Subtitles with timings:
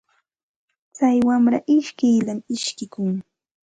[0.95, 3.15] Tsay wamra ishkiyllam ishkikun.